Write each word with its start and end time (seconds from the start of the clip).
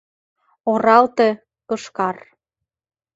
Оралте— 0.71 1.29
кышкар. 1.69 2.17